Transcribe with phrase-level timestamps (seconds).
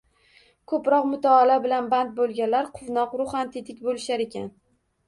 [0.71, 4.53] Ko‘proq mutolaa bilan band bo‘lganlar quvnoq, ruhan tetik bo‘lishar ekan.